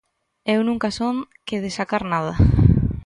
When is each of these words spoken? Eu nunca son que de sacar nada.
Eu 0.53 0.59
nunca 0.67 0.89
son 0.99 1.15
que 1.47 1.57
de 1.63 1.71
sacar 1.77 2.03
nada. 2.13 2.33